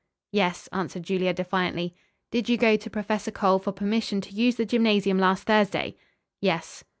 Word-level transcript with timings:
"Yes," 0.31 0.67
answered 0.73 1.03
Julia 1.03 1.31
defiantly. 1.31 1.93
"Did 2.31 2.49
you 2.49 2.57
go 2.57 2.75
to 2.75 2.89
Professor 2.89 3.29
Cole 3.29 3.59
for 3.59 3.71
permission 3.71 4.19
to 4.21 4.33
use 4.33 4.55
the 4.55 4.65
gymnasium 4.65 5.19
last 5.19 5.43
Thursday?" 5.43 5.95
"Yes." 6.39 6.83